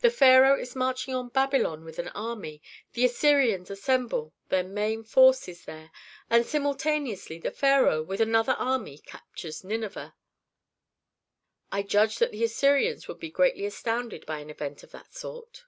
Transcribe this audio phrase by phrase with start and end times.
[0.00, 2.60] The pharaoh is marching on Babylon with an army,
[2.94, 5.92] the Assyrians assemble their main forces there,
[6.28, 10.16] and simultaneously the pharaoh, with another army, captures Nineveh,
[11.70, 15.62] I judge that the Assyrians would be greatly astounded by an event of that sort."